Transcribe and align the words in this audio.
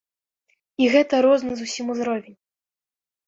І 0.85 0.87
гэта 0.95 1.19
розны 1.27 1.53
зусім 1.59 1.91
узровень. 1.97 2.37